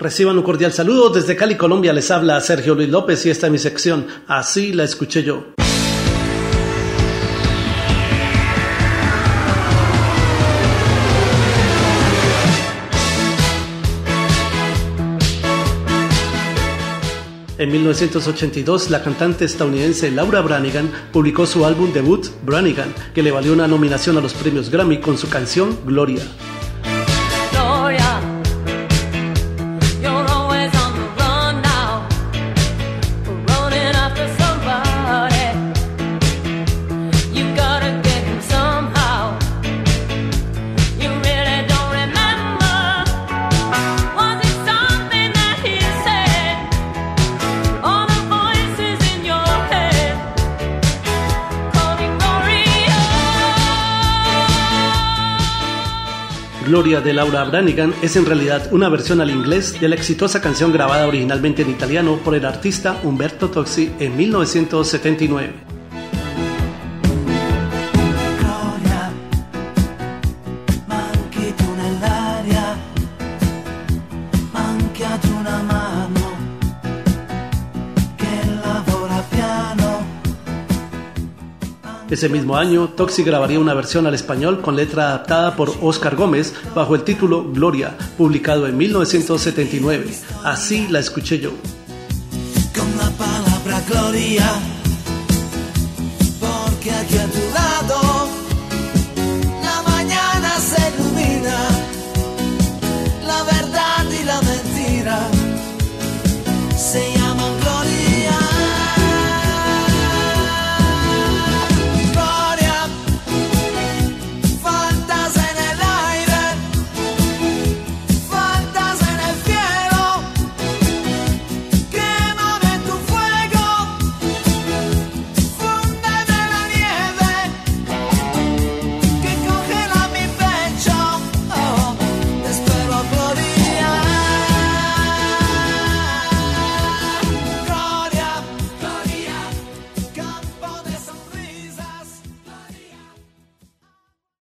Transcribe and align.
Reciban 0.00 0.38
un 0.38 0.42
cordial 0.42 0.72
saludo. 0.72 1.10
Desde 1.10 1.36
Cali, 1.36 1.58
Colombia, 1.58 1.92
les 1.92 2.10
habla 2.10 2.40
Sergio 2.40 2.74
Luis 2.74 2.88
López 2.88 3.26
y 3.26 3.30
esta 3.30 3.48
es 3.48 3.52
mi 3.52 3.58
sección. 3.58 4.06
Así 4.26 4.72
la 4.72 4.84
escuché 4.84 5.22
yo. 5.22 5.52
En 17.58 17.70
1982, 17.70 18.88
la 18.88 19.02
cantante 19.02 19.44
estadounidense 19.44 20.10
Laura 20.10 20.40
Branigan 20.40 20.90
publicó 21.12 21.44
su 21.44 21.66
álbum 21.66 21.92
debut, 21.92 22.26
Branigan, 22.42 22.94
que 23.14 23.22
le 23.22 23.32
valió 23.32 23.52
una 23.52 23.68
nominación 23.68 24.16
a 24.16 24.22
los 24.22 24.32
premios 24.32 24.70
Grammy 24.70 24.98
con 24.98 25.18
su 25.18 25.28
canción 25.28 25.78
Gloria. 25.84 26.22
Gloria 56.70 57.00
de 57.00 57.12
Laura 57.12 57.42
Branigan 57.42 57.92
es 58.00 58.14
en 58.14 58.26
realidad 58.26 58.68
una 58.70 58.88
versión 58.88 59.20
al 59.20 59.28
inglés 59.28 59.80
de 59.80 59.88
la 59.88 59.96
exitosa 59.96 60.40
canción 60.40 60.72
grabada 60.72 61.08
originalmente 61.08 61.62
en 61.62 61.70
italiano 61.70 62.18
por 62.18 62.36
el 62.36 62.44
artista 62.44 63.00
Umberto 63.02 63.50
Tozzi 63.50 63.90
en 63.98 64.16
1979. 64.16 65.69
Ese 82.10 82.28
mismo 82.28 82.56
año, 82.56 82.88
Toxi 82.88 83.22
grabaría 83.22 83.60
una 83.60 83.72
versión 83.72 84.04
al 84.08 84.14
español 84.14 84.60
con 84.62 84.74
letra 84.74 85.10
adaptada 85.10 85.54
por 85.54 85.72
Oscar 85.80 86.16
Gómez 86.16 86.52
bajo 86.74 86.96
el 86.96 87.04
título 87.04 87.52
Gloria, 87.52 87.96
publicado 88.18 88.66
en 88.66 88.76
1979. 88.76 90.12
Así 90.42 90.88
la 90.88 90.98
escuché 90.98 91.38
yo. 91.38 91.50
Con 92.76 92.96
la 92.98 93.10
palabra 93.10 93.80
Gloria, 93.88 94.44
porque 96.40 96.90
aquí 96.90 97.16